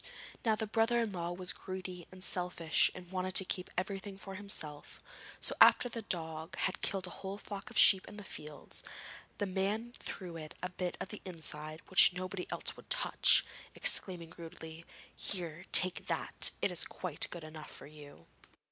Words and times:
Now 0.43 0.55
the 0.55 0.65
brother 0.65 0.97
in 0.99 1.11
law 1.11 1.31
was 1.31 1.53
greedy 1.53 2.07
and 2.11 2.23
selfish 2.23 2.89
and 2.95 3.11
wanted 3.11 3.35
to 3.35 3.45
keep 3.45 3.69
everything 3.77 4.17
for 4.17 4.33
himself; 4.33 4.99
so 5.39 5.53
after 5.61 5.89
the 5.89 6.01
dog 6.01 6.55
had 6.55 6.81
killed 6.81 7.05
a 7.05 7.11
whole 7.21 7.37
flock 7.37 7.69
of 7.69 7.77
sheep 7.77 8.07
in 8.07 8.17
the 8.17 8.23
fields, 8.23 8.81
the 9.37 9.45
man 9.45 9.93
threw 9.99 10.37
it 10.37 10.55
a 10.63 10.69
bit 10.69 10.97
of 10.99 11.09
the 11.09 11.21
inside 11.23 11.81
which 11.87 12.13
nobody 12.13 12.47
else 12.51 12.75
would 12.75 12.89
touch, 12.89 13.45
exclaiming 13.75 14.33
rudely: 14.39 14.85
'Here, 15.15 15.65
take 15.71 16.07
that! 16.07 16.49
It 16.63 16.71
is 16.71 16.83
quite 16.85 17.27
good 17.29 17.43
enough 17.43 17.69
for 17.69 17.85
you.' 17.85 18.25